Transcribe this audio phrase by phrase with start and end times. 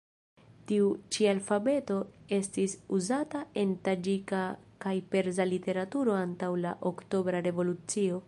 [0.69, 1.97] Tiu-ĉi alfabeto
[2.37, 4.41] estis uzata en taĝika
[4.85, 8.19] kaj persa literaturo antaŭ la Oktobra revolucio.